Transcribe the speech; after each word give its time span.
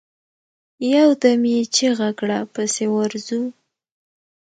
يودم 0.93 1.41
يې 1.51 1.61
چيغه 1.75 2.09
کړه! 2.19 2.39
پسې 2.53 2.85
ورځو. 2.97 3.41